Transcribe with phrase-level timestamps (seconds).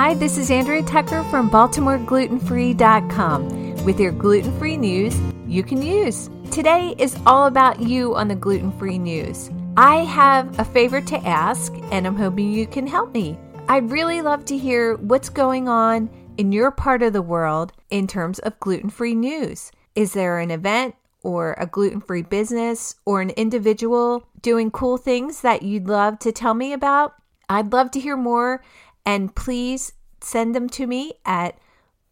[0.00, 5.14] Hi, this is Andrea Tucker from BaltimoreGlutenFree.com with your gluten free news
[5.46, 6.30] you can use.
[6.50, 9.50] Today is all about you on the gluten free news.
[9.76, 13.38] I have a favor to ask, and I'm hoping you can help me.
[13.68, 18.06] I'd really love to hear what's going on in your part of the world in
[18.06, 19.70] terms of gluten free news.
[19.94, 25.42] Is there an event or a gluten free business or an individual doing cool things
[25.42, 27.16] that you'd love to tell me about?
[27.50, 28.62] I'd love to hear more,
[29.04, 31.58] and please send them to me at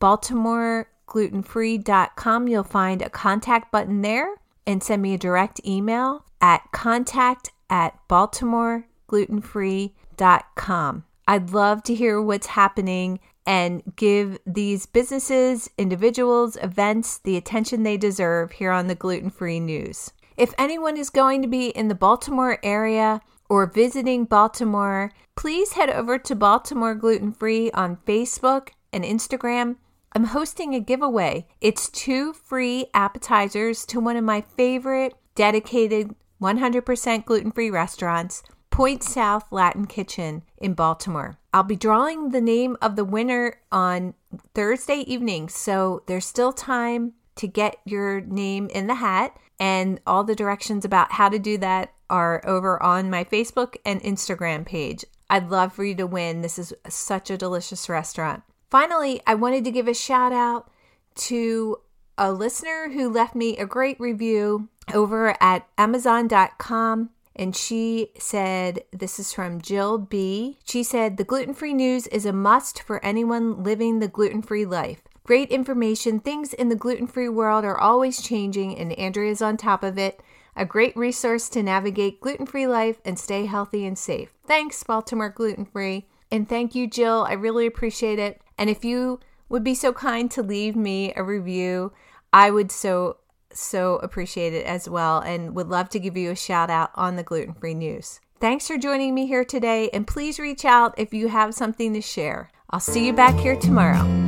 [0.01, 2.49] baltimoreglutenfree.com.
[2.49, 4.35] You'll find a contact button there
[4.67, 11.05] and send me a direct email at contact at baltimoreglutenfree.com.
[11.27, 17.97] I'd love to hear what's happening and give these businesses, individuals, events the attention they
[17.97, 20.13] deserve here on the Gluten Free News.
[20.37, 25.91] If anyone is going to be in the Baltimore area or visiting Baltimore, please head
[25.91, 29.77] over to Baltimore Gluten Free on Facebook and Instagram.
[30.15, 31.47] I'm hosting a giveaway.
[31.61, 39.03] It's two free appetizers to one of my favorite dedicated 100% gluten free restaurants, Point
[39.03, 41.39] South Latin Kitchen in Baltimore.
[41.53, 44.15] I'll be drawing the name of the winner on
[44.55, 49.37] Thursday evening, so there's still time to get your name in the hat.
[49.61, 54.01] And all the directions about how to do that are over on my Facebook and
[54.03, 55.05] Instagram page.
[55.29, 56.43] I'd love for you to win.
[56.43, 58.43] This is such a delicious restaurant.
[58.71, 60.71] Finally, I wanted to give a shout out
[61.17, 61.79] to
[62.17, 67.11] a listener who left me a great review over at Amazon.com.
[67.37, 70.59] And she said, This is from Jill B.
[70.65, 74.65] She said, The gluten free news is a must for anyone living the gluten free
[74.65, 75.03] life.
[75.29, 76.21] Great information.
[76.21, 80.23] Things in the gluten free world are always changing, and Andrea's on top of it.
[80.57, 84.33] A great resource to navigate gluten free life and stay healthy and safe.
[84.47, 86.07] Thanks, Baltimore Gluten Free.
[86.31, 87.27] And thank you, Jill.
[87.29, 88.41] I really appreciate it.
[88.57, 91.93] And if you would be so kind to leave me a review,
[92.33, 93.19] I would so,
[93.53, 97.17] so appreciate it as well and would love to give you a shout out on
[97.17, 98.19] the gluten free news.
[98.41, 102.01] Thanks for joining me here today, and please reach out if you have something to
[102.01, 102.51] share.
[102.71, 104.28] I'll see you back here tomorrow.